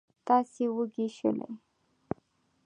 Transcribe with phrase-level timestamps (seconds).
[0.27, 1.53] تاسې وږي شولئ.